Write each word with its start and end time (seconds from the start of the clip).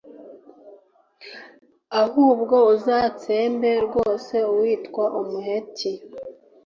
ahubwo 2.03 2.55
uzatsembe 2.73 3.71
rwose 3.85 4.35
uwitwa 4.51 5.03
umuheti, 5.21 5.91